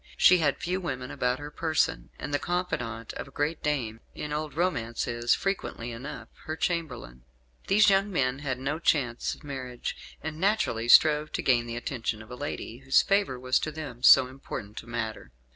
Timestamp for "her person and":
1.37-2.33